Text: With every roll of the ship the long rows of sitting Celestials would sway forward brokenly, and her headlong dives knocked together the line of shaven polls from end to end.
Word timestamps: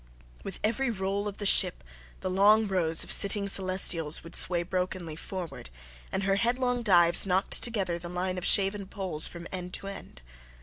With 0.43 0.59
every 0.63 0.89
roll 0.89 1.27
of 1.27 1.37
the 1.37 1.45
ship 1.45 1.83
the 2.21 2.29
long 2.31 2.65
rows 2.67 3.03
of 3.03 3.11
sitting 3.11 3.47
Celestials 3.47 4.23
would 4.23 4.33
sway 4.35 4.63
forward 4.63 4.69
brokenly, 4.71 5.19
and 6.11 6.23
her 6.23 6.37
headlong 6.37 6.81
dives 6.81 7.27
knocked 7.27 7.61
together 7.61 7.99
the 7.99 8.09
line 8.09 8.39
of 8.39 8.43
shaven 8.43 8.87
polls 8.87 9.27
from 9.27 9.45
end 9.51 9.75
to 9.75 9.85
end. 9.85 10.23